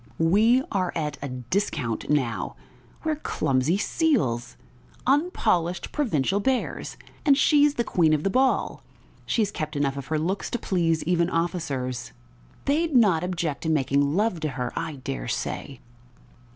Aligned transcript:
"We 0.17 0.63
are 0.71 0.91
at 0.95 1.19
a 1.21 1.29
discount 1.29 2.09
now.... 2.09 2.55
We're 3.03 3.17
clumsy 3.17 3.77
seals, 3.77 4.57
unpolished 5.05 5.91
provincial 5.91 6.39
bears, 6.39 6.97
and 7.23 7.37
she's 7.37 7.75
the 7.75 7.83
queen 7.83 8.11
of 8.11 8.23
the 8.23 8.31
ball! 8.31 8.81
She 9.27 9.43
has 9.43 9.51
kept 9.51 9.75
enough 9.75 9.97
of 9.97 10.07
her 10.07 10.17
looks 10.17 10.49
to 10.49 10.57
please 10.57 11.03
even 11.03 11.29
officers... 11.29 12.13
They'd 12.65 12.95
not 12.95 13.23
object 13.23 13.61
to 13.61 13.69
making 13.69 14.15
love 14.15 14.39
to 14.39 14.49
her, 14.49 14.73
I 14.75 14.95
dare 14.95 15.27
say!" 15.27 15.81